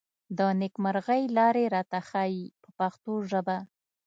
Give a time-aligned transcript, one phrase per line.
[0.37, 3.57] د نېکمرغۍ لارې راته ښيي په پښتو ژبه.